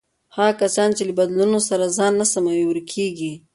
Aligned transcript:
هغه 0.35 0.53
کسان 0.61 0.89
چې 0.97 1.03
له 1.07 1.13
بدلونونو 1.19 1.59
سره 1.69 1.93
ځان 1.97 2.13
نه 2.21 2.25
سموي، 2.33 2.63
ورکېږي. 2.67 3.33